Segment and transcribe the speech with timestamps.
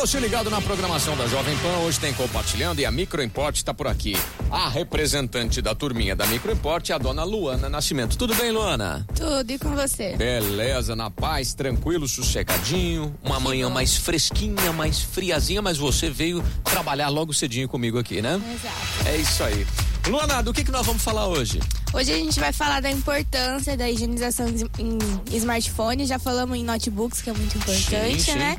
[0.00, 3.86] você ligado na programação da Jovem Pan, hoje tem compartilhando e a Microimport está por
[3.86, 4.16] aqui.
[4.50, 8.16] A representante da turminha da Microimport é a dona Luana Nascimento.
[8.16, 9.06] Tudo bem, Luana?
[9.14, 10.16] Tudo, e com você?
[10.16, 13.14] Beleza, na paz, tranquilo, sossegadinho.
[13.22, 18.40] Uma manhã mais fresquinha, mais friazinha, mas você veio trabalhar logo cedinho comigo aqui, né?
[18.54, 19.06] Exato.
[19.06, 19.66] É isso aí.
[20.08, 21.60] Luana, do que, que nós vamos falar hoje?
[21.92, 24.46] Hoje a gente vai falar da importância da higienização
[24.78, 24.98] em
[25.36, 26.06] smartphone.
[26.06, 28.38] Já falamos em notebooks, que é muito importante, Sim, sim.
[28.38, 28.56] né?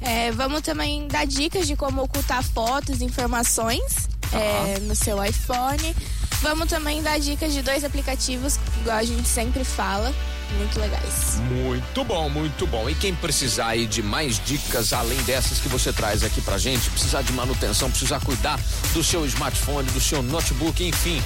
[0.00, 5.94] É, vamos também dar dicas de como ocultar fotos e informações é, no seu iPhone.
[6.40, 10.14] Vamos também dar dicas de dois aplicativos, igual a gente sempre fala,
[10.56, 11.40] muito legais.
[11.50, 12.88] Muito bom, muito bom.
[12.88, 16.88] E quem precisar aí de mais dicas além dessas que você traz aqui pra gente,
[16.90, 18.58] precisar de manutenção, precisar cuidar
[18.92, 21.20] do seu smartphone, do seu notebook, enfim.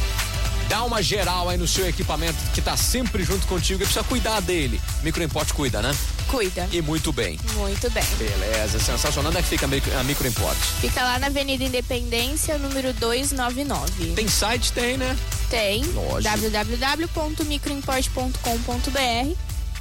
[0.73, 4.41] Dá uma geral aí no seu equipamento que tá sempre junto contigo e precisa cuidar
[4.41, 4.81] dele.
[5.03, 5.95] Microimport cuida, né?
[6.29, 6.67] Cuida.
[6.73, 7.39] E muito bem.
[7.57, 8.03] Muito bem.
[8.17, 9.28] Beleza, sensacional.
[9.31, 10.56] Onde é que fica a micro- a Microimport?
[10.81, 14.15] Fica lá na Avenida Independência, número 299.
[14.15, 14.73] Tem site?
[14.73, 15.15] Tem, né?
[15.50, 16.23] Tem Lógico.
[16.48, 19.37] www.microimport.com.br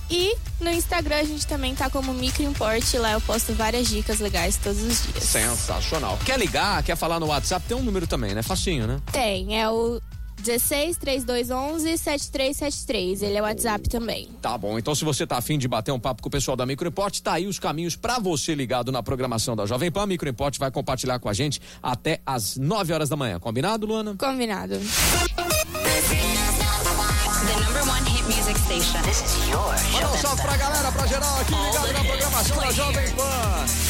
[0.09, 4.57] e no Instagram a gente também tá como Microimport, lá eu posto várias dicas legais
[4.61, 5.23] todos os dias.
[5.23, 6.19] Sensacional.
[6.25, 7.65] Quer ligar, quer falar no WhatsApp?
[7.65, 8.41] Tem um número também, né?
[8.43, 8.99] Facinho, né?
[9.09, 10.01] Tem, é o
[10.41, 13.21] 16 3211 7373.
[13.21, 14.29] Ele é o WhatsApp também.
[14.41, 16.65] Tá bom, então se você tá afim de bater um papo com o pessoal da
[16.65, 20.05] Microimport, tá aí os caminhos pra você ligado na programação da Jovem Pan.
[20.05, 23.39] Microimport vai compartilhar com a gente até às 9 horas da manhã.
[23.39, 24.15] Combinado, Luana?
[24.17, 24.79] Combinado.
[27.41, 29.01] The number one hit music station.
[29.01, 32.71] This is your Manda um salve pra galera, pra geral aqui ligado na programação da
[32.71, 33.81] Jovem Pan.